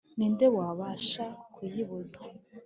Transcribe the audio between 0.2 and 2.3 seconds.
nde wabasha kuyibuza’